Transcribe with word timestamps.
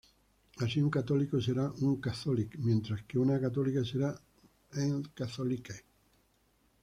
Así, 0.63 0.77
un 0.81 0.89
católico 0.89 1.39
será 1.39 1.69
"un 1.69 2.01
catholique", 2.01 2.57
mientras 2.57 3.03
que 3.03 3.19
una 3.19 3.39
católica 3.39 3.83
será 3.85 4.19
"une 4.73 5.03
catholique". 5.13 5.75